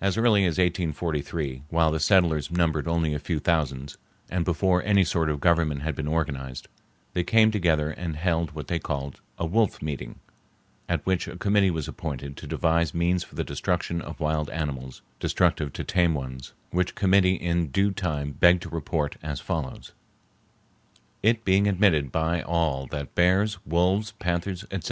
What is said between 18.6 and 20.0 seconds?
to report as follows:—